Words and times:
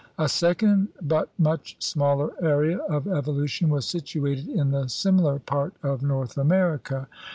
A 0.17 0.27
second 0.27 0.87
but 0.99 1.29
much 1.37 1.75
smaller 1.77 2.31
area 2.43 2.79
of 2.79 3.07
evolution 3.07 3.69
was 3.69 3.85
situated 3.85 4.47
in 4.47 4.71
the 4.71 4.87
similar 4.87 5.37
part 5.37 5.75
of 5.83 6.01
North 6.01 6.39
America. 6.39 7.07